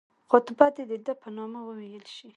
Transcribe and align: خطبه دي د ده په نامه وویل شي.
خطبه 0.29 0.67
دي 0.75 0.83
د 0.91 0.93
ده 1.05 1.13
په 1.21 1.27
نامه 1.37 1.59
وویل 1.67 2.05
شي. 2.15 2.29